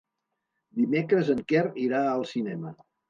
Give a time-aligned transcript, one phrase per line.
[0.79, 2.73] Dimecres en Quer irà al cinema.